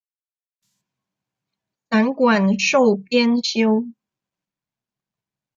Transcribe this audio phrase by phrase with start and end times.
[1.91, 3.85] 散馆授编修。